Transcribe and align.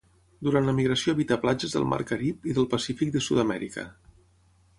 Durant 0.45 0.69
la 0.69 0.73
migració 0.77 1.13
habita 1.15 1.37
platges 1.45 1.75
del 1.77 1.85
Mar 1.91 2.01
Carib, 2.13 2.49
i 2.53 2.57
del 2.59 2.67
Pacífic 2.73 3.13
de 3.19 3.23
Sud-amèrica. 3.27 3.87